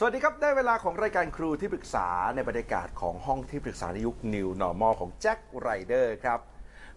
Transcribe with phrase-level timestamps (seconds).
[0.00, 6.40] สวัสดีครับ ได้เวลาของรายการครูที่ปรึกษาในบรรยากาศของห้องที่ปรึกษาในยุค New Normal ของแจ็คไรเดอร์ครับ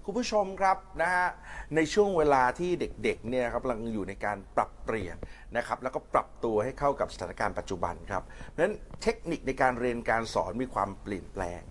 [0.05, 1.27] คุณผู้ชมครับนะฮะ
[1.75, 5.15] ในช่วงเวลาที่เด็กๆเนี่ยครับกำลังอยู่ในการปรับเปลี่ยน
[5.57, 11.61] นะครับแล้วก็ปรับตัวให้เข้ากับสถานการณ์ปัจจุบันครับเพราะฉะนั้นเทคนิคในการเรียนการสอนมีความเปลี่ยนแปลง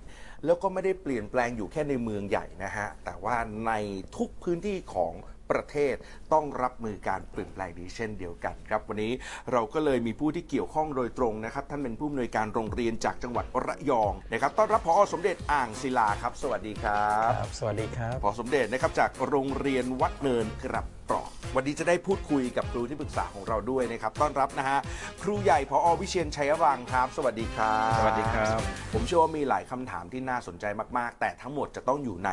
[0.44, 3.36] แล้วก็ไม่ได้เปลี่ยนแปลงอยู่แค่ในเมืองใหญ่นะฮะแต่ว่า
[3.66, 3.72] ใน
[4.16, 5.12] ทุกพื้นที่ของ
[5.50, 5.94] ประเทศ
[6.32, 9.12] ต้องรับมือการเปลี่ยนแปลงนี้เช่นเดียวกันครับ วันนี้
[9.52, 24.78] เราก็เลยมีผู้ที่เกี่ยวข้องโดยตรงนะครับ ท่านเป็นผู้อำนวยการโรงเรียนจากจังหวัดระยองนะครับต้อนรับพอสมเด็จอ่างศิลาครับ สวัสดีครับครับ สวัสดีครับ พอสมเด็จนะครับจากโรงเรียนวัดเนินกระปรอกวันนี้จะได้พูดคุยกับครูที่ปรึกษาของเราด้วยนะครับ ต้อนรับนะฮะ
[25.22, 28.60] ครูใหญ่พอวิเชียนชัยวังครับ สวัสดีครับสวัสดีครับ
[28.92, 30.64] ผมเชื่อว่ามีหลายคำถามที่น่าสนใจ
[30.98, 32.30] มาก ๆ แต่ทั้งหมดจะต้องอยู่ใน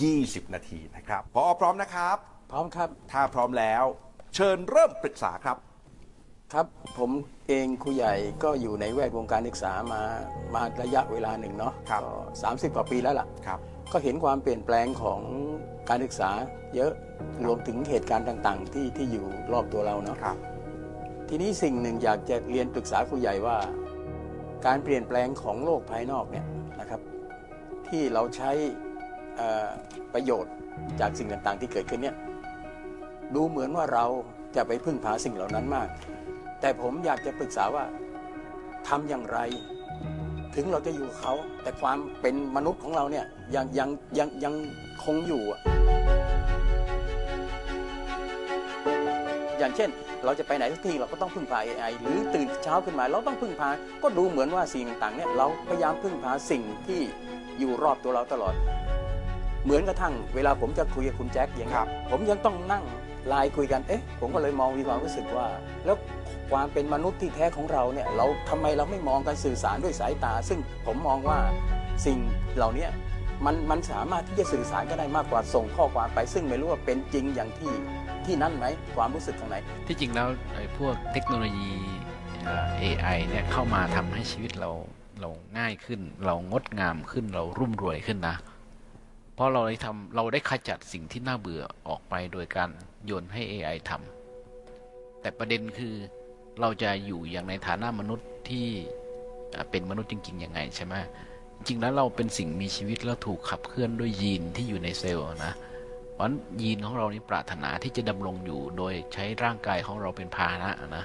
[0.00, 2.18] 20 นาทีนะครับพอพร้อมนะครับ
[2.50, 3.84] พร้อมครับ ถ้าพร้อมแล้ว
[4.34, 5.56] เชิญเริ่มปรึกษาครับ
[6.52, 6.66] ครับ
[6.98, 7.10] ผม
[7.48, 10.02] เองครูใหญ่ก็อยู่ในแวดวงการศึกษามา
[10.54, 12.12] มาระยะเวลาหนึ่งเนาะครับ ก็
[12.44, 13.58] 30กว่าปีแล้วล่ะ ครับ
[13.92, 15.20] ก็เห็นความเปลี่ยนแปลงของ
[15.88, 16.30] การศึกษา
[16.74, 16.92] เยอะ
[17.46, 20.36] รวมถึงเหตุการณ์ต่างๆ ที่ที่อยู่รอบตัวเราเนาะครับ
[21.28, 23.56] ทีนี้สิ่งหนึ่งอยากจะเรียนปรึกษาครูใหญ่ว่า
[24.66, 26.46] การเปลี่ยนแปลงของโลกภายนอกเนี่ย
[26.80, 27.00] นะครับ
[27.88, 28.50] ที่เราใช้
[29.36, 29.68] เอ่อ
[30.14, 30.54] ประโยชน์
[31.00, 32.16] จากสิ่งต่างๆ ที่เกิดขึ้นเนี่ย
[33.34, 34.06] ดูเหมือนว่าเรา
[34.56, 35.88] จะไปพึ่งพาสิ่งเหล่านั้นมาก
[36.60, 37.84] แต่ผมอยากจะปรึกษาว่า
[38.88, 39.38] ทำอย่างไร
[40.54, 43.88] ถึงเราจะอยู่กับเขา แต่ความเป็นมนุษย์ของเราเนี่ยยังยัง
[44.18, 44.54] ยังยัง
[45.04, 45.60] คงอยู่อะ
[49.58, 49.90] อย่างเช่น
[50.24, 53.68] เราจะไปไหนสักที่เราก็ต้องพึ่งพา AI หรือตื่นเช้าขึ้นมา เราต้องพึ่งพา
[54.02, 57.00] ก็ดูเหมือนว่าสิ่งต่างๆเนี่ยเราพยายามพึ่งพาสิ่งที่
[57.58, 58.54] อยู่รอบตัวเราตลอด
[59.64, 62.84] เหมือนกระทั่ง เวลาผมจะคุยกับคุณแจ็คอย่างครับผมยังต้องนั่ง
[63.28, 65.46] ไลน์คุยกัน เอ๊ะ ผมก็เลยมองมีความรู้สึกว่า
[65.84, 65.96] แล้ว
[66.50, 71.38] ความเป็นมนุษย์ที่แท้ของเราเนี่ย เราทำไมเราไม่มองการสื่อสารด้วยสายตา ซึ่งผมมองว่า
[72.06, 72.18] สิ่ง
[72.56, 72.86] เหล่านี้
[73.44, 77.72] มันมันสามารถที่จะสื่อสารกันได้มากกว่าส่งข้อความไป ซึ่งไม่รู้ว่าเป็นจริงอย่างที่
[78.26, 78.66] ที่นั่นไหม
[78.96, 79.56] ความรู้สึกของไหน
[79.86, 81.72] ที่จริงแล้วไอ้พวกเทคโนโลยี
[82.44, 84.70] เอ่อ AI เนี่ยเข้ามาทำให้ชีวิตเรา
[85.20, 88.36] เราง่ายขึ้น เรางดงามขึ้นเรารุ่มรวยขึ้นนะ
[89.34, 92.70] เพราะเราได้ทำเราได้ขจัดสิ่งที่น่าเบื่อออกไปโดยการ
[93.04, 95.94] โยนให้ AI ทำแต่ประเด็นคือ
[96.60, 98.66] เราจะอยู่อย่างในฐานะมนุษย์ที่
[99.70, 100.94] เป็นมนุษย์จริงๆยังไงใช่ไหม
[101.56, 105.52] จริงแล้วเราเป็นสิ่งมีชีวิตแล้วถูกขับเคลื่อนด้วยยีนที่อยู่ในเซลล์นะ
[106.14, 111.04] เพราะนั้นยีนของเรานี่ปรารถนาที่จะดำรงอยู่โดยใช้ร่างกายของเราเป็นพาหนะนะ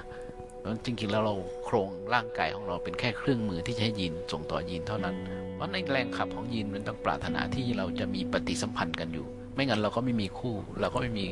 [0.58, 5.14] เพราะจริงๆแล้วเราโครงร่างกายของเราเป็นแค่เครื่องมือที่ให้ยีนส่งต่อยีนเท่านั้น
[5.54, 11.26] เพราะในแรงขับของยีนมันต้องปรารถนาที่เราจะมีปฏิสัมพันธ์กันอยู่ ไม่งั้นเราก็ไม่มีคู่ เราก็ไม่มี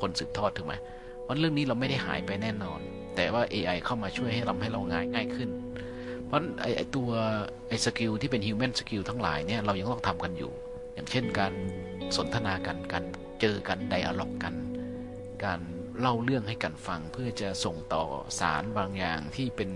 [0.00, 0.74] คนสืบทอดถูกไหม
[1.22, 2.80] เพราะเรื่องนี้เราไม่ได้หายไปแน่นอน
[3.16, 5.50] แต่ว่า AI เข้ามาช่วยให้ทำให้เราง่ายง่ายขึ้น
[6.26, 7.10] เพราะไอ้ไอ้ตัว
[7.68, 10.52] ไอ้ skill ที่เป็น human skill ทั้งหลายเนี่ยเรายังต้องทำกันอยู่
[10.94, 11.52] อย่างเช่นการ
[12.16, 13.04] สนทนากันการ
[13.40, 14.54] เจอกันไดอะล็อกกัน
[15.44, 15.60] การ
[16.00, 18.04] เล่าเรื่องให้กันฟังเพื่อจะส่งต่อ
[18.40, 19.70] สารบางอย่างที่เป็น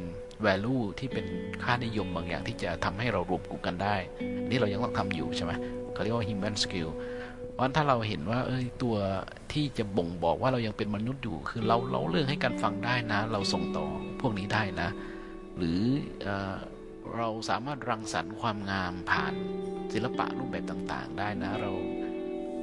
[0.46, 1.26] value ที่เป็น
[1.62, 3.96] ค่านิยมบางอย่างที่จะทำให้เรารวมกลุ่มกันได้
[4.48, 5.52] นี่เรายังต้องทำอยู่ใช่ไหม
[5.92, 6.88] เขาเรียกว่า human skill
[7.52, 8.96] เพราะถ้าเราเห็นว่าเอ้ยตัว
[9.52, 13.86] ที่จะบ่งบอกว่าเรายังเป็นมนุษย์อยู่ คือเราเล่าเรื่องให้กันฟังได้นะ เราส่งต่อ
[14.20, 14.88] พวกนี้ได้นะ
[15.56, 15.80] หรือ
[16.22, 16.54] เออ
[17.16, 19.34] เราสามารถรังสรรค์ความงามผ่าน
[19.92, 21.72] ศิลปะรูปแบบต่างๆ ได้นะ เรา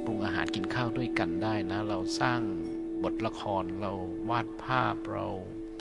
[0.04, 2.40] ปรุงอาหารกินข้าวด้วยกันได้นะ เราสร้าง
[3.04, 3.92] บทละครเรา
[4.30, 5.26] วาดภาพเรา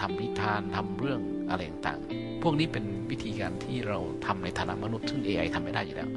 [0.02, 6.10] ทำนิทานทำเรื่องอะไรต่างๆ พวกนี้เป็นวิธีการที่เราทำในฐานะมนุษย์ซึ่ง AI ทำไม่ได้อยู่แล้ว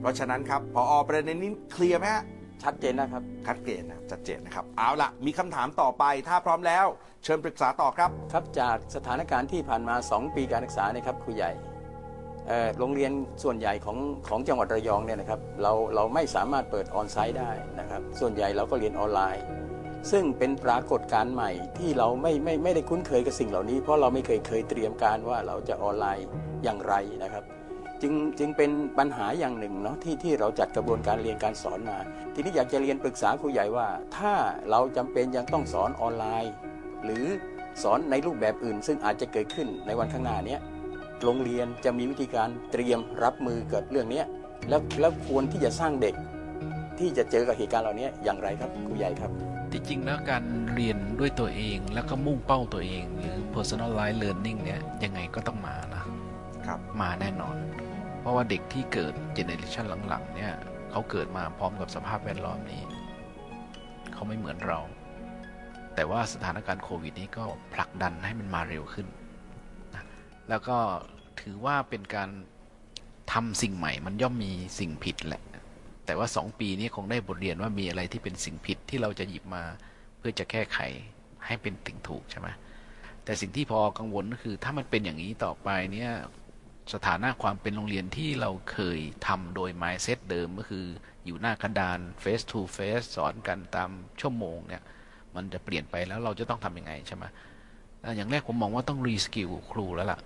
[0.00, 2.24] เพราะฉะนั้นครับพอประเด็นนี้เคลียร์ไหมฮะ
[2.64, 6.86] ชัดเจนนะครับชัดเจนนะชัดเจนนะครับ เอาล่ะ มีคำถามต่อไป ถ้าพร้อมแล้ว
[7.24, 11.52] เชิญปรึกษาต่อครับ ครับจากสถานการณ์ที่ผ่านมา 2 ปีการศึกษาเนะครับครูใหญ่
[12.48, 13.12] เอ่อโรงเรียน
[13.42, 13.98] ส่วนใหญ่ของ
[14.28, 17.50] ของจังหวัดระยองเนี่ยนะครับเราเราไม่สามารถเปิดออนไซต์ได้
[17.80, 19.44] นะครับ ส่วนใหญ่เราก็เรียนออนไลน์
[20.10, 26.26] ซึ่งเป็นปรากฏการณ์ใหม่ที่เราไม่ไม่ไม่ได้คุ้นเคยกับสิ่งเหล่านี้ เพราะเราไม่เคยเคยเตรียมการว่าเราจะออนไลน์
[26.64, 27.44] อย่างไรนะครับ
[28.02, 31.98] จึงจึงเป็นปัญหาอย่างหนึ่งเนาะที่ที่เราจัดกระบวนการเรียนการสอนมา
[32.34, 34.34] ทีนี้อยากจะเรียนปรึกษาครูใหญ่ว่า ถ้า
[34.70, 36.52] เราจำเป็นยังต้องสอนออนไลน์
[37.04, 37.26] หรือ
[37.82, 40.56] สอนในรูปแบบอื่น ซึ่งอาจจะเกิดขึ้นในวันข้างหน้านี้
[41.22, 44.22] โรงเรียนจะมีวิธีการเตรียมรับมือกับเรื่องนี้
[44.68, 46.14] แล้วแล้วควรที่จะสร้างเด็ก
[46.98, 49.30] ที่จะเจอกับเหตุการณ์เหล่านี้อย่างไรครับครูใหญ่ครับ
[49.72, 50.44] ที่จริงแล้วการ
[50.74, 56.02] เรียนด้วยตัวเองแล้วก็มุ่งเป้าตัวเอง หรือ personalized learning เนี่ยยังไงก็ต้องมานะ
[56.66, 57.56] ครับ มาแน่นอน
[58.20, 60.52] เพราะว่าเด็กที่เกิดเจเนอเรชันหลังๆ เนี่ย
[60.90, 62.82] เขาเกิดมาพร้อมกับสภาพแวดล้อมนี้
[64.12, 64.80] เขาไม่เหมือนเรา
[65.94, 69.06] แต่ว่าสถานการณ์โควิดนี้ก็ผลักดันให้มันมาเร็วขึ้น
[69.94, 70.04] นะ
[70.48, 70.78] แล้วก็
[71.40, 72.30] ถือว่าเป็นการ
[73.32, 75.42] ทำสิ่งใหม่ มันย่อมมีสิ่งผิดแหละ
[76.06, 79.62] แต่ว่าสองปีนี้คงได้บทเรียนว่ามีอะไรที่เป็นสิ่งผิดที่เราจะหยิบมา
[80.18, 80.78] เพื่อจะแก้ไข
[81.46, 82.48] ให้เป็นสิ่งถูกใช่ไหม
[83.24, 86.12] แต่สิ่งที่พอกังวลก็คือ ถ้ามันเป็นอย่างนี้ต่อไปเนี่ย
[86.94, 90.86] สถานะความเป็นโรงเรียนที่เราเคยทำโดย mindset เดิมก็คือ
[91.26, 93.90] อยู่หน้ากระดาน face to face สอนกันตาม
[94.20, 94.82] ชั่วโมงเนี่ย
[95.34, 97.24] มันจะเปลี่ยนไปแล้วเราจะต้องทำยังไงใช่ไหม
[98.16, 100.18] อย่างแรกผมมองว่าต้อง reskill ครูแล้วล่ะ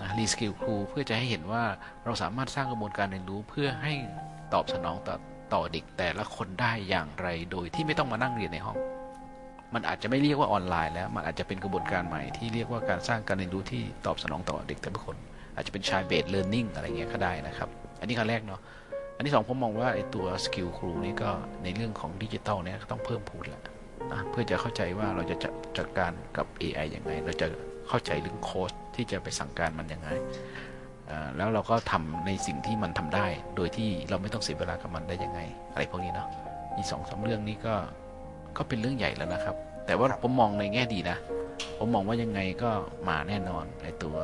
[0.00, 1.64] นะ reskill ครูเพื่อจะให้เห็นว่า
[2.04, 3.92] เราสามารถสร้างกระบวนการเรียนรู้เพื่อให้
[4.54, 5.16] ตอบสนองต่อ
[5.54, 8.76] ต่อเด็กแต่ละคนได้อย่างไรโดยที่ไม่ต้องมานั่งเรียนในห้อง
[9.74, 15.16] มันอาจจะไม่เรียกว่าออนไลน์แล้ว มันอาจจะเป็นกระบวนการใหม่ที่เรียกว่าการสร้างการเรียนรู้ที่ตอบสนองต่อเด็กแต่ละคน
[15.60, 17.68] อาจจะเป็น child-based learning อะไรเงี้ยก็ได้นะครับ
[18.00, 18.60] อันนี้ขั้นแรกเนาะ
[19.16, 21.30] อันที่สองผมมองว่าไอ้ตัว skill ครูนี่ก็
[21.64, 23.62] ในเรื่องของดิจิตอลเนี่ยก็ต้องเพิ่มพูนแหละ
[24.12, 27.46] นะเพื่อจะเข้าใจว่าเราจะจัดจัดการกับ AI ยังไง เราจะ
[27.88, 30.08] เข้าใจเรื่องโค้ดที่จะไปสั่งการมันยังไง
[31.36, 33.26] แล้วเราก็ทำในสิ่งที่มันทำได้
[33.56, 35.40] โดยที่เราไม่ต้องเสียเวลากับมันได้ยังไง
[35.72, 36.28] อะไรพวกนี้เนาะ
[36.76, 37.74] มีสองสามเรื่องนี้ก็
[38.56, 41.16] ก็เป็นเรื่องใหญ่แล้วนะครับ แต่ว่าผมมองในแง่ดีนะ
[41.78, 42.70] ผมมองว่ายังไงก็
[43.08, 44.16] มาแน่นอนไอ้ตัว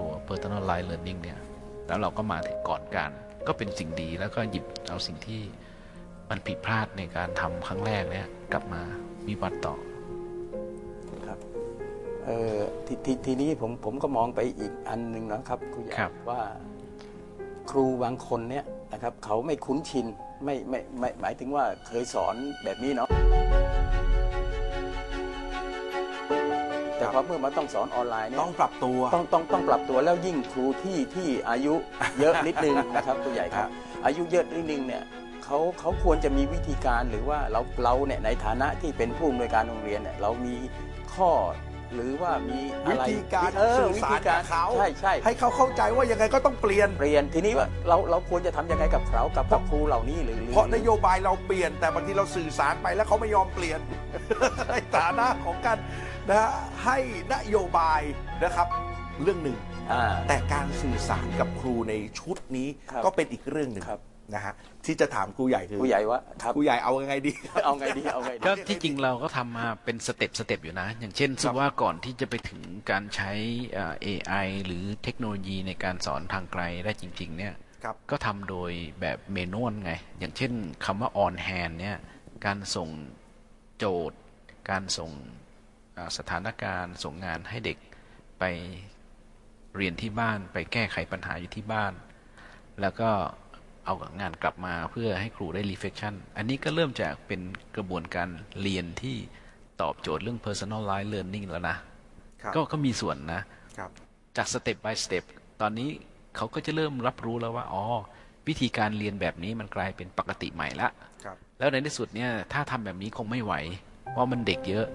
[0.00, 1.38] ตัว personalized learning เนี่ย
[1.86, 3.10] แล้วเราก็มาถึงก่อนการ
[3.46, 5.40] ก็เป็นสิ่งดีแล้วก็หยิบเอาสิ่งที่
[6.30, 8.82] มันผิดพลาดในการทำครั้งแรกเนี่ย กลับมา
[9.26, 9.74] วิวัฒน์ต่อ
[11.26, 11.38] ครับ
[12.24, 16.40] เอ่อทททีนี้ผมผมก็มองไปอีกอันหนึ่งนะครับครูใหญ่ครับว่า
[17.70, 20.06] ครูบางคนเนี่ยนะครับ เขาไม่คุ้นชิน
[20.44, 23.08] ไม่ไม่ไม่หมายถึงว่าเคยสอนแบบนี้เนาะ
[27.10, 31.74] แต่พอเมื่อมาต้องสอนออนไลน์เนี่ยต้องปรับตัว ต้องต้องต้องปรับตัวแล้วยิ่งครูที่ที่อายุ
[32.20, 33.68] เยอะนิดนึงนะครับผู้ใหญ่ครับ
[34.06, 35.02] อายุเยอะนิดนึงเนี่ย
[35.44, 40.56] เขาเขาควรจะมีวิธีการหรือว่าเราเราเนี่ยในฐานะที่เป็นผู้อำนวยการโรงเรียนเนี่ยเรามี
[41.14, 41.30] ข้อ
[41.94, 53.80] หรือว่ามีวิอะไรธีการเออสื่อวิสาธีรกากัรบเขาใช่ใช่ให้เขาเข้าใจว่ายังไงก็ต้องเปลี่ยนเปลี่ยนทีนี้ว่าเราเราควรจะทำยังไงกับเขากับกับครูเหล่านี้หรือหอเพราะนโยบายเราเปลี่ยนแต่บางทีเราสื่อสารไปแล้วเขาไม่ยอมเปลี่ยน
[54.68, 55.78] ในฐานะของการ
[56.28, 56.50] นะฮะ
[56.84, 56.96] ให้
[57.32, 58.00] นโยบาย
[58.42, 58.68] นะครับ
[59.22, 59.58] เรื่องหนึ่ง
[59.92, 64.00] อ่า แต่การสื่อสารกับครูในชุดนี้ครับก็เป็นอีกเรื่องหนึ่งครับ
[64.34, 64.54] นะฮะ
[64.86, 67.32] ที่จะถามครูใหญ่คือผู้ใหญ่ว่าครับ ครูใหญ่เอายังไงดี
[67.64, 73.30] เอาไงดีเอาไงดี ก็ที่จริงเราก็ทำมาเป็น step step อยู่นะ อย่างเช่นสมมุติว่าก่อนที่จะไปถึงการใช้
[73.72, 78.70] เอ่อ AI หรือเทคโนโลยีในการสอนทางไกลได้จริง ๆ เนี่ย ครับ ก็ทำโดย
[79.00, 80.52] แบบ manual ไง อย่างเช่น
[80.84, 81.96] คำว่า on hand เนี่ย
[82.46, 82.88] การส่ง
[83.78, 84.18] โจทย์
[84.70, 85.39] การส่งอ่า
[86.18, 87.78] สถานการณ์ส่งงานให้เด็ก
[88.38, 88.44] ไป
[89.76, 91.92] เรียนที่บ้านไปแก้ไขปัญหาอยู่ที่บ้าน
[92.80, 93.10] แล้วก็
[93.84, 97.40] เอางานกลับมาเพื่อให้ครูได้ reflection อันนี้ก็เริ่มจากเป็น
[97.76, 98.28] กระบวนการ
[98.62, 99.16] เรียนที่
[99.80, 101.76] ตอบโจทย์เรื่อง personalized learning แล้วนะ
[102.42, 103.40] ครับก็ก็มีส่วนนะ
[103.78, 103.90] ครับ
[104.36, 105.24] จากสเต็ป by สเต็ป
[105.60, 105.90] ตอนนี้
[106.36, 107.84] เขาก็จะเริ่มรับรู้แล้วว่า อ๋อ
[108.48, 110.88] วิธีการเรียนแบบนี้มันกลายเป็นปกติใหม่ละ
[111.24, 113.54] ครับแล้วในที่สุดเนี่ย ถ้าทำแบบนี้คงไม่ไหว
[114.10, 114.86] เพราะมันเด็กเยอะ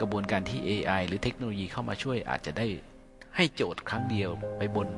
[0.00, 2.66] กระบวนการที่ AI หรือเทคโนโลยีเข้ามาช่วยอาจจะได้
[3.36, 4.88] ให้โจทย์ครั้งเดียวไปบน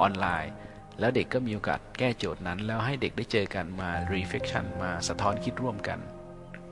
[0.00, 0.52] ออนไลน์
[0.98, 5.98] แล้วเด็กก็มีโอกาสแก้โจทย์นั้น แล้วให้เด็กได้เจอกันมา reflection มาสะท้อนคิดร่วมกัน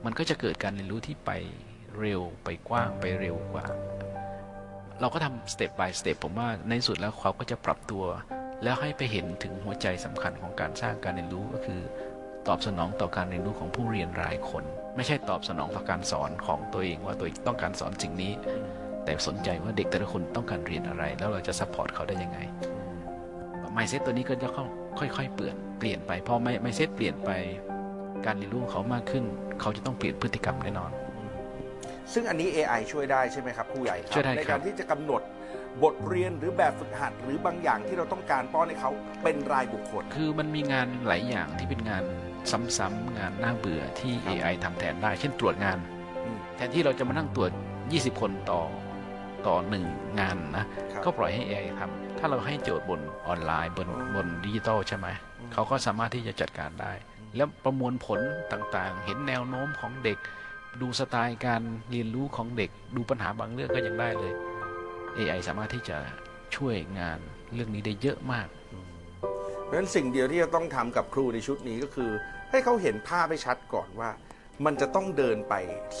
[0.05, 1.31] มันก็จะเกิดการเรียนรู้ที่ไป
[1.99, 3.65] เร็วไปกว้างไปเร็วกว่า
[4.99, 8.03] เราก็ทำสเต็ป by สเต็ปผมว่าในสุดแล้วเขาก็จะปรับตัว
[8.63, 11.81] แล้วให้ไปเห็นถึงหัวใจสำคัญของการสร้างการเรียนรู้ก็คือ
[12.47, 14.63] ตอบสนองต่อการเรียนรู้ของผู้เรียนรายคน
[14.95, 18.31] ไม่ใช่ตอบสนองต่อการสอนของตัวเองว่าตัวเองต้องการสอนสิ่งนี้
[19.05, 22.39] แต่สนใจว่าเด็กแต่ละคนต้องการเรียนอะไร แล้วเราจะ support เขาได้ยังไง
[23.73, 24.47] mindset ตัวนี้ก็จะ
[24.99, 27.31] ค่อยๆเปลี่ยนเปลี่ยนไปพอ mindset เปลี่ยนไป
[28.25, 29.23] การเรียนรู้ของเขามากขึ้น
[29.61, 30.91] เขาจะต้องเปลี่ยนพฤติกรรมแน่นอน
[32.13, 35.21] ซึ่งอันนี้ AI ช่วยได้ใช่ไหมครับครูใหญ่ครับช่วยได้ในครักาบรที่จะกำหนด
[35.83, 38.91] บทเรียนหรือแบบฝึกหัดหรือบางอย่างที่เราต้องการป้อนให้เขา
[39.23, 42.03] เป็นรายบุคคล คือมันมีงานหลายอย่างที่เป็นงาน
[42.51, 45.77] ซ้ำๆงานน่าเบื่อที่ครับ AI ทำแทนได้ เช่นตรวจงาน
[46.25, 47.51] อืมแทนที่เราจะมานั่งตรวจ
[47.85, 48.61] 20 คนต่อ
[49.47, 49.85] ต่อหนึ่ง
[50.19, 55.07] งานนะครับก็ปล่อยให้ AI ทำถ้าเราให้โจทย์บนออนไลน์บนบนดิจิตอลใช่ไหม
[55.53, 56.93] เขาก็สามารถที่จะจัดการได้
[57.35, 58.19] แล้วประมวลผล
[58.51, 60.17] ต่างๆ เห็นแนวโน้มของเด็ก
[60.81, 64.33] ดูสไตล์การเรียนรู้ของเด็ก ดูปัญหาบางเรื่องก็ยังได้เลย
[65.17, 65.97] AI สามารถที่จะ
[66.55, 67.19] ช่วยงาน
[67.53, 68.47] เรื่องนี้ได้เยอะมาก
[69.69, 72.09] เพราะฉะนั้นสิ่งเดียวที่จะต้องทำกับครูในชุดนี้ก็คือ
[72.51, 74.09] ให้เขาเห็นภาพให้ชัดก่อนว่า
[74.65, 75.53] มันจะต้องเดินไป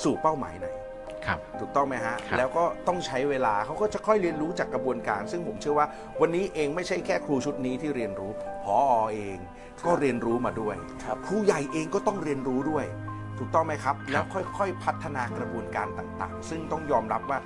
[0.03, 0.67] สู่เป้าหมายไหน
[1.25, 5.87] ครับถูกต้องไหมฮะครับแล้วก็ต้องใช้เวลาเขาก็จะค่อยเรียนรู้จากกระบวนการ ซึ่งผมเชื่อว่า
[6.21, 8.31] วันนี้เองไม่ใช่แค่ครูชุดนี้ที่เรียนรู้
[8.65, 8.77] พอ
[9.13, 9.37] เอง
[9.85, 12.85] ก็เรียนรู้มาด้วยครับครูใหญ่เองก็ต้องเรียนรู้ด้วย
[13.37, 14.23] ถูกต้องไหมครับ แล้ว
[14.57, 17.39] ค่อยๆพัฒนากระบวนการต่างๆ ซึ่งต้องยอมรับว่า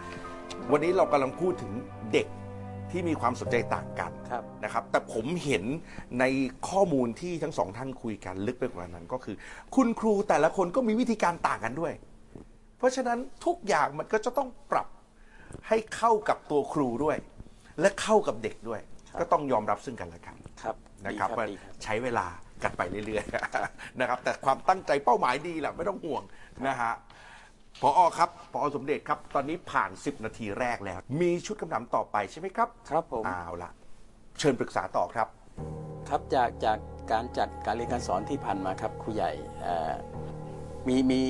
[0.72, 1.72] วันนี้เรากำลังพูดถึง
[2.14, 2.28] เด็ก
[2.94, 5.64] ที่มีความสนใจต่างกันครับนะครับ แต่ผมเห็น
[6.20, 6.26] ใน
[6.70, 9.36] ข้อมูลที่ทั้งสองท่านคุยกันลึกไปกว่านั้นก็คือ
[9.76, 11.94] คุณครูแต่ละคนก็มีวิธีการต่างกันด้วย
[12.78, 14.88] เพราะฉะนั้นทุกอย่างมันก็จะต้องปรับ
[15.68, 17.18] ให้เข้ากับตัวครูด้วย
[17.82, 22.26] และเข้ากับเด็กด้วยครับก็ต้องยอมรับซึ่งกันและกันครับนะดีครับว่าดีครับใช้เวลา
[22.64, 26.24] กันไปเรื่อยๆนะครับ แต่ความตั้งใจเป้าหมายดีแหละไม่ต้องห่วง
[26.68, 26.94] นะฮะ
[27.82, 33.72] พออครับพอสมเด็จครับ ตอนนี้ผ่าน 10 นาทีแรกแล้ว มีชุดคำถามต่อไปใช่ไหมครับ ครับผมเอาละ
[34.40, 35.28] เชิญปรึกษาต่อครับ
[36.10, 36.78] ครับจากจาก
[37.12, 39.94] การจัดการเรียนการสอนที่ผ่านมาครับครูใหญ่เอ่อ
[40.88, 41.22] มีมี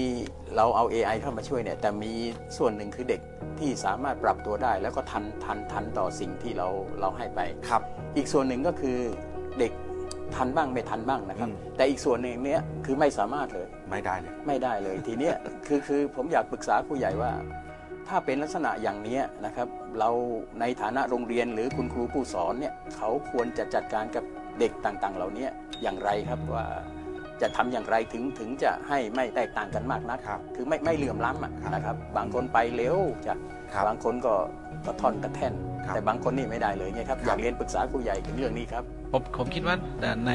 [0.56, 2.14] เราเอา AI เข้ามาช่วยเนี่ย แต่มี
[2.58, 3.22] ส่วนหนึ่งคือเด็ก
[3.60, 6.68] ที่สามารถปรับตัวได้ แล้วก็ทันทันทันต่อสิ่งที่เรา
[7.00, 7.82] เราให้ไปครับ
[8.16, 8.98] อีกส่วนหนึ่งก็คือ
[9.60, 9.72] เด็ก
[10.36, 15.36] ทันบ้างไม่ทันบ้างนะครับอืมแต่อีกส่วนหนึ่งเนี้ยคือไม่สามารถเลยไม่ได้เลย ไม่ได้เลยทีเนี้ย
[15.68, 17.32] คือคือผมอยากปรึกษาครูใหญ่ว่า
[18.08, 19.68] ถ้าเป็นลักษณะอย่างเนี้ยนะครับ
[20.00, 20.10] เรา
[20.60, 24.24] ในฐานะโรงเรียนหรือคุณครูผู้สอนเนี่ยเขาควรจะจัดการกับ
[24.60, 25.48] เด็กต่างๆ เหล่านี้
[25.82, 26.66] อย่างไรครับว่า
[27.42, 32.98] จะทำอย่างไรถึงถึงจะให้ไม่แตกต่างกันมากนักครับคือไม่ไม่เหลื่อมล้ำอะครับนะครับ บางคนไปเร็ว
[33.28, 34.34] จะครั บบางคนก็
[34.86, 35.54] ก็ท่อนกระแท่น
[35.86, 39.76] ครับแต่บางคนนี่ไม่ได้เลยไงครับครับอยากเรียนปรึกษาครูใหญ่ถึงเรื่องนี้ครับผมผมคิดว่า
[40.28, 40.32] ใน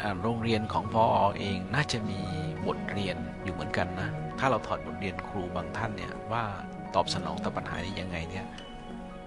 [0.00, 1.04] อ่าโรงเรียนของพอ
[1.38, 2.20] เองน่าจะมี
[2.66, 6.44] บทเรียนอยู่เหมือนกันนะ ถ้าเราถอดบทเรียนครูบางท่านเนี่ยว่า
[6.94, 8.46] ตอบสนองต่อปัญหานี้ยังไงเนี่ย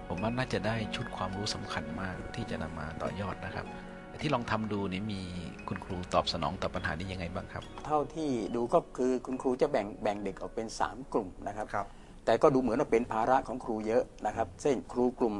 [0.08, 3.66] ผมว่าน่าจะได้ชุดความรู้สำคัญมากที่จะนำมาต่อยอดนะครับ
[4.08, 5.20] แต่ที่ลองทำดูนี่มี
[5.68, 11.86] คุณครูตอบสนองต่อปัญหานี้ยังไงบ้างครับ เท่าที่ดูก็คือคุณครูจะแบ่งแบ่งเด็กออกเป็น 3 กลุ่มนะครับครับ
[12.28, 15.34] แต่ก็ดูเหมือนว่าเป็นภาระของครูเยอะนะครับเช่นครูกลุ่ม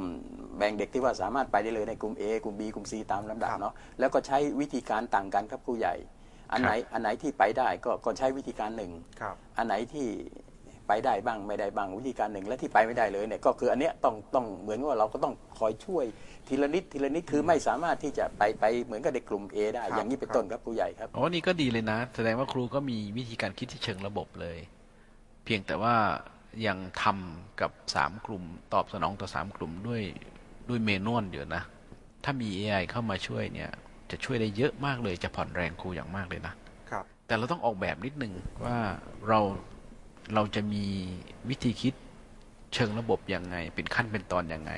[0.57, 5.95] แบ่งเด็กที่ว่าสามารถไปได้เลยในกลุ่ม A กลุ่ม B กลุ่ม C ตามลำดับครับเนาะแล้วก็ใช้วิธีการต่างกันครับครูใหญ่
[6.51, 8.91] อันไหนอันไหนที่ไปได้ก็ก็ใช้วิธีการหนึ่ง
[9.21, 10.07] ครับอันไหนที่
[10.87, 16.05] ไปได้บ้างไม่ได้บ้างวิธีการหนึ่งและที่ไปไม่ได้เลยเนี่ยก็คืออันเนี้ยต้องต้องเหมือนว่าเราก็ต้องคอยช่วย
[16.47, 24.57] ทีละนิดทีละนิดคือไม่สามารถที่จะไปไปเหมือนกับเด็กกลุ่ม A ได้ครับอย่างนี้เป็นต้นครับครูใหญ่ครับอ๋อนี่ก็ดีเลยนะ แสดงว่าครูก็มีวิธีการคิดที่เชิงระบบเลย
[25.45, 25.95] เพียงแต่ว่า
[26.67, 30.01] ยังทำกับสามกลุ่ม ตอบสนองต่อสามกลุ่มด้วย
[30.69, 31.63] ด้วยเมนวลอยู่นะ
[32.23, 33.69] ถ้ามี AI เข้ามาช่วยเนี่ย
[34.11, 36.53] จะช่วยได้เยอะมากเลยจะผ่อนแรงครูอย่างมากเลยนะ
[36.89, 38.77] ครับ แต่เราต้องออกแบบนิดนึงว่า
[39.27, 39.39] เรา
[40.33, 40.85] เราจะมี
[41.49, 41.93] วิธีคิด
[42.73, 44.71] เชิงระบบยังไง เป็นขั้นเป็นตอนยังไง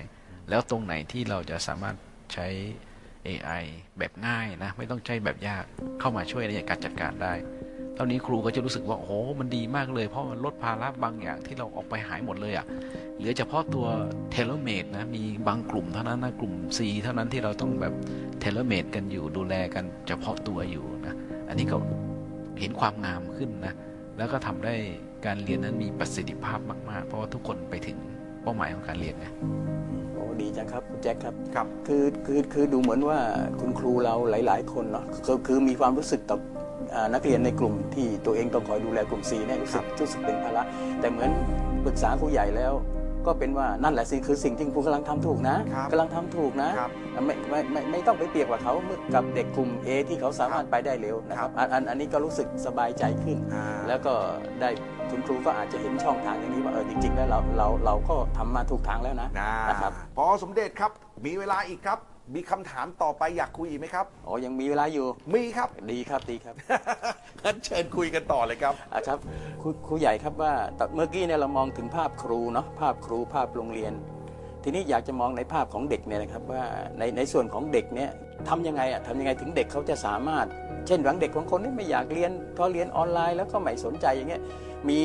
[0.49, 1.95] แล้วตรงไหนที่เราจะสามารถ
[2.33, 2.47] ใช้
[3.27, 3.63] AI
[3.97, 5.63] แบบง่ายนะ ไม่ต้องใช้แบบยาก
[5.99, 7.33] เข้ามาช่วยในการจัดการได้
[7.95, 12.65] เท่านี้ครูก็จะรู้สึกว่าโอ้โหมันดีมากเลย เพราะมันลดภาระบางอย่างที่เราออกไปหายหมดเลยอะ่ะ
[13.17, 13.85] เหลือเฉพาะตัว
[14.31, 17.93] tailor-made นะมีบางกลุ่มเท่านั้นนะกลุ่ม C เท่านั้นที่เราต้องแบบ
[18.39, 21.15] tailor-made กันอยู่ดูแลกันเฉพาะตัวอยู่นะ
[21.47, 21.77] อันนี้ก็
[22.59, 23.73] เห็นความงามขึ้นนะ
[24.17, 24.75] แล้วก็ทำได้
[25.25, 27.97] การเรียนนั้นมีประสิทธิภาพมากๆ เพราะว่าทุกคนไปถึง
[28.43, 29.27] เป้าหมายของการเรียนไง
[30.15, 33.19] โอ้ดีจังครับคุณแจ็คครับครับ คือคือคือดูเหมือนว่า
[33.59, 36.60] คุณครูเราหลาย ๆ คนเนาะคือคือมีความรู้สึกต่ออ่า
[37.13, 40.63] นักเรียนในกลุ่มที่ตัวเองต้องคอยดูแลกลุ่ม C เนี่ยรู้สึกรู้สึกเป็นภาระ
[40.99, 41.29] แต่เหมือน
[41.85, 42.73] ปรึกษาครูใหญ่แล้ว
[43.27, 46.91] ก็เป็นว่านั่นแหละสิคือสิ่งที่ครูกำลังทำถูกนะครับกำลังทำถูกนะครับ
[47.25, 54.13] ไม่ไม่ไม่ไม่ต้องไปเปรียบกับเขาเมื่อกับเด็กกลุ่ม A ที่เขาสามารถไปได้เร็วนะครับอันอันอันนี้ก็รู้สึกสบายใจขึ้นอ่าแล้วก็
[54.61, 54.69] ได้
[55.09, 60.91] คุณครูก็อาจจะเห็นช่องทางอย่างนี้ว่าเออจริง ๆ แล้วเราเราเราก็ทำมาถูกทางแล้วนะนะนะครับพอสมเด็จครับ
[61.25, 61.99] มีเวลาอีกครับ
[62.35, 66.55] มีคำถามต่อไปอยากคุยอีกไหมครับ อ๋อ ยังมีเวลาอยู่ มีครับ ดีครับ ดีครับ
[67.43, 69.17] งั้นเชิญคุยกันต่อเลยครับอะครับ
[69.61, 73.93] ครูครูใหญ่ครับว่าแต่เมื่อกี้เนี่ยเรามองถึงภาพครูเนาะ ภาพครูภาพโรงเรียน
[74.63, 76.63] ทีนี้อยากจะมองในภาพของเด็กเนี่ยนะครับว่า
[76.97, 78.09] ในในส่วนของเด็กเนี่ย
[78.49, 80.45] ทำยังไงอะทำยังไงถึงเด็กเขาจะสามารถ
[80.87, 84.41] เช่นบางเด็กบางคนนี่ไม่อยากเรียนพอเรียนออนไลน์แล้วก็ไม่สนใจอย่างเงี้ย
[84.89, 85.01] มี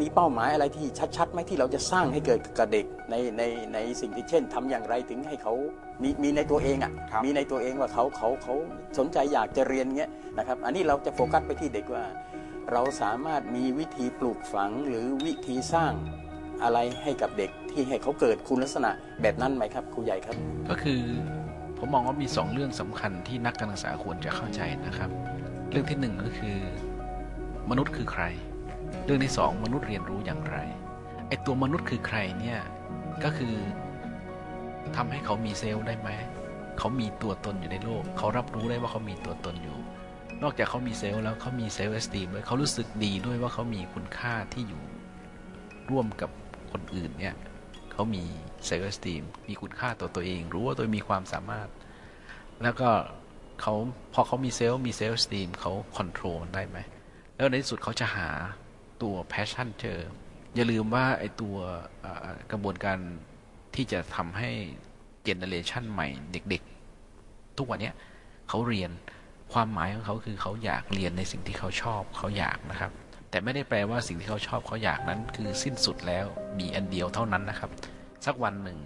[0.00, 3.42] มีเป้าหมายอะไรที่ชัดๆไหมที่เราจะสร้างให้เกิดกับเด็กในใน
[3.74, 5.54] ในสิ่งที่เช่นทำอย่างไรถึงให้เขา
[6.02, 8.54] มีมีในตัวเองอะครับมีในตัวเองว่าเขาเขาเขา
[8.98, 12.04] สนใจอยากจะเรียนเงี้ยนะครับ อันนี้เราจะโฟกัสไปที่เด็กว่า
[12.72, 15.92] เราสามารถมีวิธีปลูกฝังหรือวิธีสร้าง
[16.62, 18.90] อะไรให้กับเด็กที่ให้เขาเกิดคุณลักษณะ
[19.22, 20.36] แบบนั้นไหมครับครูใหญ่ครับ
[20.68, 21.00] ก็คือ
[21.78, 25.10] ผมมองว่ามีสองเรื่องสำคัญที่นักการศึกษาควรจะเข้าใจนะครับ
[25.70, 26.56] เรื่องที่หนึ่งก็คือ
[27.70, 28.24] มนุษย์คือใคร
[29.04, 30.56] เรื่องที่สองมนุษย์เรียนรู้อย่างไร
[31.28, 32.58] ไอตัวมนุษย์คือใครเนี่ย
[33.24, 33.54] ก็คือ
[34.96, 36.08] ทำให้เขามี self ได้ไหม
[36.78, 39.78] เขามีตัวตนอยู่ในโลก เขารับรู้ได้ว่าเขามีตัวตนอยู่
[40.42, 44.82] นอกจากเขามี self แล้วเขามี self-esteem ด้วยเขารู้สึกดีด้วยว่าเขามีคุณค่าที่อยู่
[45.90, 46.30] ร่วมกับ
[46.72, 47.34] คนอื่นเนี่ย
[47.92, 48.22] เขามี
[48.66, 51.68] self-esteem มีคุณค่าต่อตัวเอง รู้ว่าตัวมีความสามารถ
[52.62, 52.90] แล้วก็
[53.60, 53.74] เขา
[54.12, 56.78] พอเขามี self มี self-esteem เขา control ได้ไหม
[57.36, 58.28] แล้วในที่สุดเขาจะหา
[59.02, 59.98] ตัว passion เจอ
[60.54, 61.56] อย่าลืมว่าไอตัว
[62.52, 62.98] กระบวนการ
[63.74, 64.50] ที่จะทำให้
[65.24, 67.94] เจเนเรชันใหม่เด็กๆ ทุกวันเนี้ย
[68.48, 68.90] เขาเรียน
[69.52, 72.92] ความหมายของเขาคือเขาอยากเรียนในสิ่งที่เขาชอบเขาอยากนะครับ
[73.30, 76.26] แต่ไม่ได้แปลว่าสิ่งที่เขาชอบเขาอยากนั้นคือสิ้นสุดแล้ว
[76.58, 77.70] มีอันเดียวเท่านั้นนะครับ
[78.26, 78.78] สักวันหนึ่ง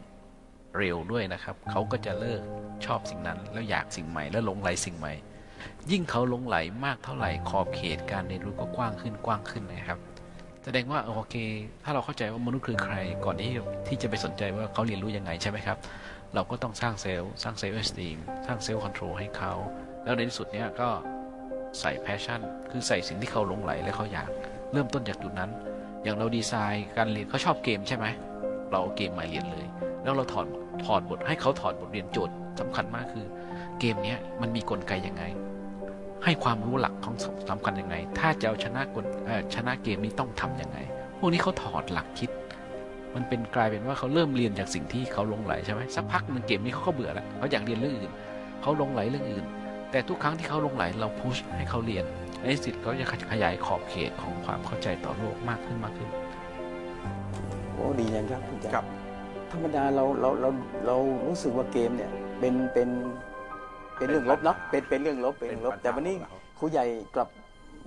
[0.79, 2.41] เร็วด้วยนะครับ เขาก็จะเลิก
[2.87, 5.15] ชอบสิ่งนั้น แล้วอยากสิ่งใหม่แล้วหลงไหลสิ่งใหม่
[5.91, 9.99] ยิ่งเขาลงไหลมากเท่าไหร่ขอบเขตการเรียนรู้ก็กว้างขึ้นกว้างขึ้นนะครับ
[10.65, 11.37] แสดงว่าโอเค
[11.85, 12.95] ถ้าเราเข้าใจว่ามนุษย์คือใคร
[13.25, 13.51] ก่อนที่
[13.87, 15.79] ที่จะไปสนใจว่าเขาเรียนรู้ยังไงใช่ไหมครับ
[16.35, 19.53] เราก็ต้องสร้าง self สร้าง self-esteem สร้าง self-control ให้เขา
[20.05, 20.89] แล้วในที่สุดเนี้ยก็
[21.81, 22.41] ใส่ passion
[22.71, 24.29] คือใส่สิ่งที่เขาหลงใหลและเขาอยาก
[24.73, 25.51] เริ่มต้นจากจุดนั้น
[26.03, 28.07] อย่างเราดีไซน์การเรียนเขาชอบเกมใช่ไหม
[28.71, 29.67] เราเอาเกมมาเรียนเลย
[30.03, 30.47] แล้วเราถอด
[30.85, 33.27] ถอดบทให้เขาถอดบทเรียนโจทย์สำคัญมากคือ
[33.81, 35.25] เกมเนี้ยมันมีกลไกยังไง
[36.25, 37.15] ให้ความรู้หลักของ
[37.51, 40.79] สำคัญยังไง ถ้าจะเอาชนะกลเอ่อชนะเกมนี้ต้องทำยังไง
[41.19, 42.31] พวกนี้เขาถอดหลักคิด
[43.15, 48.13] มันเป็นกลายเป็นว่าเขาเริ่มเรียนจากสิ่งที่เขาหลงไหลใช่ไหมสักพักหนึ่งเกมนี้เขาก็เบื่อแล้วเขาอยากเรียนเรื่องอื่น
[48.63, 49.45] เขาหลงไหลเรื่องอื่น
[49.91, 52.05] แต่ทุกครั้งที่เขาหลงไหลเราพุชให้เขาเรียน
[52.41, 56.09] ในที่สุดเขาจะขยายขอบเขตของความเข้าใจต่อโลกมากขึ้นมากขึ้น
[57.73, 58.87] โอ้ดีจังครับคุณแจ๊คครับ
[59.53, 60.51] ธรรมดาเราเราเรา
[60.87, 62.89] เรารู้สึกว่าเกมเนี่ยเป็นเป็น
[63.99, 67.29] เป็นเรื่องลบเนาะเป็นเป็นเรื่องลบเป็นเรื่องลบเป็นปัญหาแต่วันนี้ของเขาครูใหญ่กลับ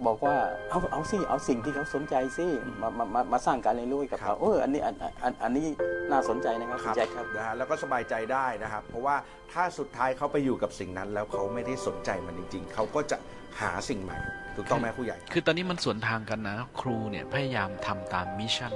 [0.08, 0.36] บอกว่า
[0.70, 2.46] เอาเอาสิเอาสิ่งที่เขาสนใจสิ
[2.82, 5.68] มามามามาสร้างการเรียนรู้ให้กับครัเขาบเอออันนี้อันอันอันนี้
[6.12, 9.16] น่าสนใจนะครับคคุรัณแจ็คครับนะฮะแล้วก็สบายใจได้นะครับ เพราะว่า
[9.54, 13.18] ถ้าสุดท้ายเขาไปอยู่กับสิ่งนั้น แล้วเขาไม่ได้สนใจมันจริง ๆ เขาก็จะ
[13.62, 14.18] หาสิ่งใหม่
[14.56, 18.74] ถูกต้องไหมผู้ใหญ่ คือตอนนี้มันสวนทางกันนะ ครูเนี่ยพยายามทำตาม mission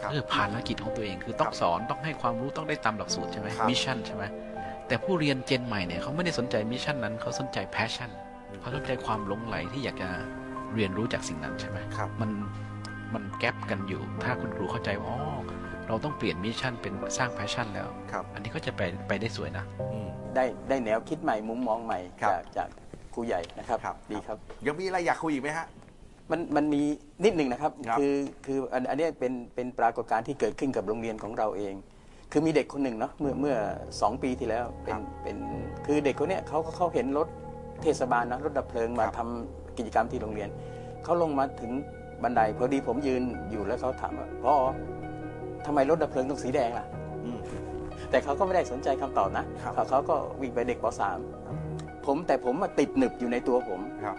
[0.00, 4.24] ครับคือภารกิจของตัวเองคือต้องรับสอนต้องให้ความรู้ต้องได้ตามหลักสูตรใช่ไหมครับ mission ใช่ไหม
[4.88, 8.10] แต่ผู้เรียน gen ใหม่เนี่ยเขาไม่ได้สนใจ mission นั้นเขาสนใจ passion
[8.48, 10.08] อืมเขาสนใจความหลงใหลที่อยากจะ
[10.74, 12.30] เรียนรู้จากสิ่งนั้นใช่ไหมครับมัน
[13.14, 15.20] มัน gap กันอยู่ ถ้าคุณครูเข้าใจว่าอ๋อ
[15.88, 22.68] เราต้องเปลี่ยน mission เป็นสร้าง passion แล้วครับอันนี้ก็จะไปไปได้สวยนะอืมได้ได้แนวคิดใหม่มุมมองใหม่ครับจากจาก
[23.14, 25.66] ครูใหญ่นะครับครับดีครับ ยังมีอะไรอยากคุยอีกไหมฮะ
[26.30, 26.82] มันมันมี
[27.24, 28.02] นิดหนึ่งนะครับครับอ
[28.46, 31.74] คืออันอันเนี้ยเป็นเป็นปรากฏการณ์ที่เกิดขึ้นกับโรงเรียนของเราเอง
[32.36, 33.56] คือมีเด็กคนหนึ่งเนาะเมื่อเมื่อ
[34.00, 35.36] สองปีที่แล้วเป็นเป็น
[35.86, 37.28] คือเด็กคนเนี้ยเขาก็เขาเห็นรถ
[37.82, 40.48] เทศบาลนะรถดับเพลิงมาทำกิจกรรมที่โรงเรียน
[41.04, 41.72] เขาลงมาถึง
[42.22, 44.54] บันไดพอดีผมยืนอยู่แล้วเขาถามว่าพ่อ
[45.66, 46.86] ทำไมรถดับเพลิงต้องสีแดงล่ะ
[47.24, 47.38] อืม
[48.10, 50.86] แต่เขาก็ไม่ได้สนใจคำตอบนะครับเขาเขาก็วิ่งไปเด็กป
[51.46, 54.16] .3 ผมแต่ผมมาติดหนึบอยู่ในตัวผมครับ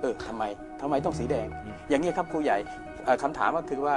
[0.00, 0.42] เออทำไม
[0.80, 2.58] ทำไมต้องสีแดงอืมอย่างนี้ยครับครูใหญ่
[3.04, 3.96] เอ่อคำถามก็คือว่า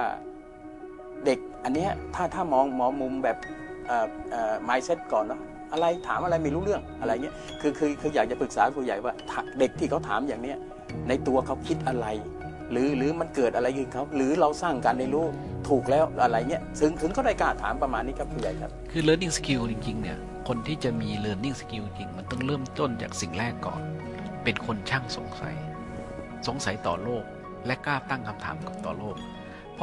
[1.26, 3.38] เด็กอันเนี้ยถ้าถ้ามองมองมุมแบบ
[3.88, 5.40] เอ่อเอ่อ mindset ก่อนเนาะ
[5.72, 9.14] อะไรถามอะไรไม่รู้เรื่องอะไรเงี้ยคือคือคืออยากจะปรึกษาครูใหญ่ว่า
[9.60, 10.58] เด็กที่เขาถามอย่างเนี้ย
[11.08, 12.08] ในตัวเขาคิดอะไร
[12.72, 15.26] หรือหรือมันเกิดอะไรขึ้นเขาหรือเราสร้างการเรียนรู้
[15.70, 23.82] ถูกแล้วอะไรเงี้ยถึงถึงเขาได้กล้าถามประมาณนี้ครับครูใหญ่ครับ คือ learning skill จริงๆเนี่ยคนที่จะมี learning skill จริงมันต้องเริ่มต้นจากสิ่งแรกก่อน
[24.44, 25.56] เป็นคนช่างสงสัย
[26.48, 27.24] สงสัยต่อโลก
[27.66, 29.16] และกล้าตั้งคำถามกับต่อโลก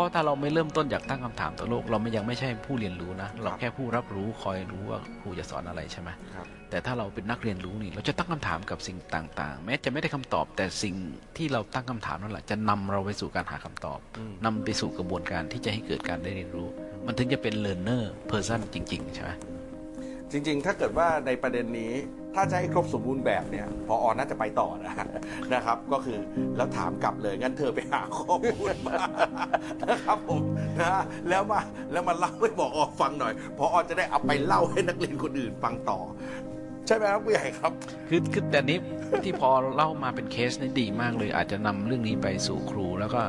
[0.00, 10.94] ราะถ้าเราไม่เริ่มต้นจากตั้งคำถามต่อโลก เราไม่ยังไม่ใช่ผู้เรียนรู้นะ เราแค่ผู้รับรู้คอยรู้ว่าครูจะสอนอะไรใช่ไหมครับแต่ถ้าเราเป็นนักเรียนรู้นี่ เราจะตั้งคำถามกับสิ่งต่าง ๆ แม้จะไม่ได้คำตอบ แต่สิ่ง
[11.36, 16.68] ที่เราตั้งคำถามนั่นแหละจะนำเราไปสู่การหาคำตอบอืมนำไปสู่กระบวนการที่จะให้เกิดการได้เรียนรู้
[17.06, 19.30] มันถึงจะเป็น learner person จริง ๆ ใช่ไหม
[20.32, 21.92] จริง ๆ ถ้าเกิดว่าในประเด็นนี้
[22.34, 24.94] ถ้าจะให้ครบสมบูรณ์แบบเนี่ยพออน่าจะไปต่อนะ
[25.54, 26.18] นะครับ ก็คือ
[26.56, 28.96] แล้วถามกลับเลยงั้นเธอไปหาข้อมูลมา
[29.88, 30.42] นะครับผม
[30.80, 31.60] นะแล้วมา
[31.92, 35.98] แล้วมาเล่าให้บอกออฟังหน่อย พออจะได้เอาไปเล่าให้นักเรียนคนอื่นฟังต่อ
[36.86, 37.72] ใช่ไหมครับผู้ใหญ่ครับ
[38.08, 38.78] คือคือแต่นี้
[39.24, 43.20] ที่พอเล่ามาเป็นเคสนี่ดีมากเลย อาจจะนำเรื่องนี้ไปสู่ครูแล้วก็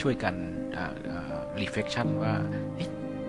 [0.00, 0.34] ช่วยกัน
[0.76, 2.34] อ่าอ่า reflection ว่า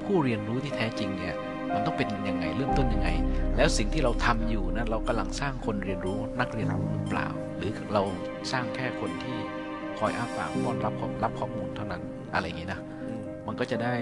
[0.04, 1.36] ผู้เรียนรู้ที่แท้จริงเนี่ย
[1.74, 3.10] มันต้องเป็นยังไงเริ่มต้นยังไง
[3.58, 8.04] แล้วสิ่งที่เราทำอยู่นั้นเรากำลังสร้างคนเรียนรู้นักเรียนรู้หรือเปล่า หรือเรา
[8.52, 9.38] สร้างแค่คนที่
[10.00, 12.02] คอยอ้าปากป้อนรับข้อรับข้อมูลเท่านั้น
[12.34, 12.80] อะไรอย่างนี้นะ
[13.48, 13.94] มันก็จะได้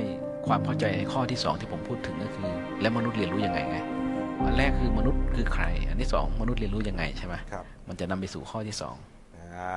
[0.48, 2.50] ความเข้าใจในข้อที่สองที่ผมพูดถึงก็คือ
[2.82, 3.78] แล้วมนุษย์เรียนรู้ยังไงไง
[4.46, 8.84] อันแรกคือมนุษย์คือใคร อันที่สองมนุษย์เรียนรู้ยังไงใช่ไหมครับมันจะนำไปสู่ข้อที่ส
[9.50, 9.74] องอ่า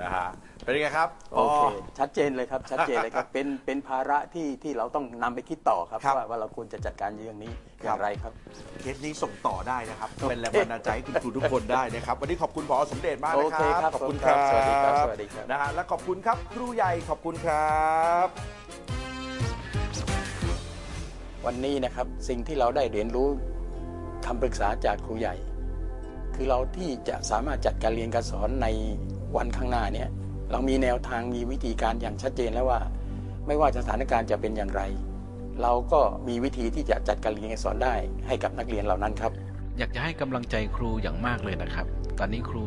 [0.00, 0.28] นะฮะ
[0.64, 1.60] เป็นยังไงครับโอเค
[1.98, 8.32] ชัดเจนเลยครับ ชัดเจนเลยครับ เป็น เป็นภาระที่ที่เราต้องนำไปคิดต่อครับ ครับว่าว่าเราควรจะจัดการเรื่องนี้อครัย่าบ งไรครับ
[8.80, 17.76] เคสนี้ส่งต่อได้นะครับโอเคเป็นแรงบันดาลใจให้คุณครูทุกคนได้นะครับ วันนี้ขอบคุณพอสมเด็จมากโอนะคเครับครับขอบคุณผมคครัรับบสวัสดีครับสวัสดีครับ นะฮะและขอบคุณครับครูใหญ่ขอบคุณครั
[18.26, 18.28] บ
[21.46, 23.28] วันนี้นะครับสิ่งที่เราได้เรียนรู้
[24.26, 25.34] คำปรึกษาจากครูใหญ่
[26.34, 28.66] คือเราที่จะสามารถจัดการเรียนการสอนใน
[29.36, 30.08] วันข้างหน้าเนี่ย
[30.50, 32.80] เรามีแนวทางมีวิธีการอย่างชัดเจนแล้วว่า
[33.46, 34.82] ไม่ว่าสถานการณ์จะเป็นอย่างไร
[35.62, 37.94] เราก็มีวิธีที่จะจัดการเรียนการสอนได้
[38.26, 39.32] ให้กับนักเรียนเหล่านั้นครับ
[39.78, 41.86] อยากจะให้กำลังใจครูอย่างมากเลยนะครับ
[42.18, 42.64] ตอนนี้ครู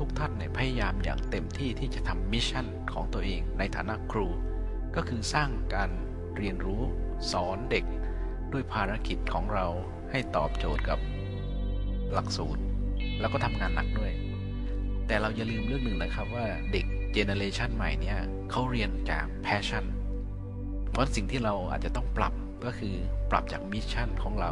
[0.00, 4.26] ทุกๆทท่านเนี่ยพยายามอย่างเต็มที่ที่จะทำมิชชั่นของตัวเองในฐานะครู
[4.96, 5.90] ก็คือสร้างการ
[6.36, 6.82] เรียนรู้
[7.32, 7.84] สอนเด็ก
[8.52, 9.66] ด้วยภารกิจของเรา
[10.10, 10.98] ให้ตอบโจทย์กับ
[12.12, 12.62] หลักสูตร
[13.20, 14.09] แล้วก็ทำงานหนักด้วย
[15.10, 18.18] แต่เราอย่าลืมเรื่องหนึ่งนะครับว่าเด็ก generation ใหม่เนี่ย
[18.50, 19.84] เขาเรียนจาก passion
[20.90, 22.32] เพราะสิ่งที่เราอาจจะต้องปรับ
[22.64, 22.94] ก็คือ
[23.30, 24.50] ปรับจาก mission ของเรา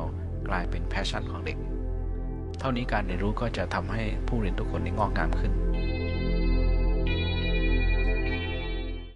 [0.49, 1.59] กลายเป็น passion ของเด็ก
[2.59, 5.53] เท่านี้การเรียนรู้ก็จะทำให้ผู้เรียนทุกคนได้งอกงามขึ้น